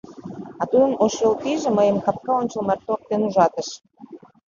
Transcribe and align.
А 0.61 0.63
тудын 0.71 0.93
Ошйол 1.03 1.33
пийже 1.41 1.69
мыйым 1.77 1.97
капка 2.05 2.31
ончыл 2.41 2.61
марте 2.67 2.89
оптен 2.95 3.21
ужатыш. 3.27 3.69